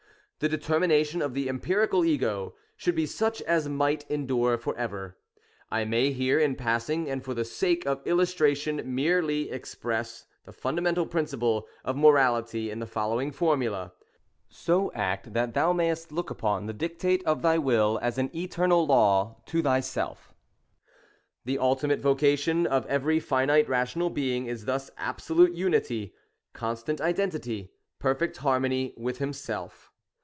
[0.43, 5.15] The determination of the empirical Ego should be such as might endure for ever.
[5.69, 11.05] I may here, in passing, and for the sake of illustration merely, express the fundamental
[11.05, 13.93] principle of morality in the following formula:—
[14.49, 18.83] "So act, that thou mayest look upon the dictate of thy will as an eternal
[18.87, 20.33] law to thyself"
[21.45, 26.15] The ultimate vocation of every finite, rational being is thus absolute unity,
[26.51, 29.89] constant identity, perfect harmony with himself.